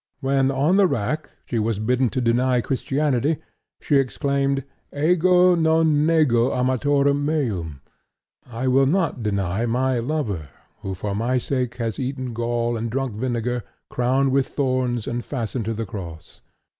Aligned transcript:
When 0.19 0.49
on 0.49 0.77
the 0.77 0.87
rack 0.87 1.29
she 1.45 1.59
was 1.59 1.77
bidden 1.77 2.09
to 2.09 2.21
deny 2.21 2.59
Christianity, 2.59 3.37
she 3.79 3.97
exclaimed: 3.97 4.63
"Ego 4.91 5.53
non 5.53 6.07
nego 6.07 6.49
amatorem 6.55 7.23
meum!" 7.23 7.81
I 8.49 8.67
will 8.67 8.87
not 8.87 9.21
deny 9.21 9.67
my 9.67 9.99
lover 9.99 10.49
who 10.79 10.95
for 10.95 11.13
my 11.13 11.37
sake 11.37 11.75
has 11.75 11.99
eaten 11.99 12.33
gall 12.33 12.75
and 12.75 12.89
drunk 12.89 13.13
vinegar, 13.13 13.63
crowned 13.91 14.31
with 14.31 14.47
thorns, 14.47 15.05
and 15.05 15.23
fastened 15.23 15.65
to 15.65 15.75
the 15.75 15.85
cross. 15.85 16.41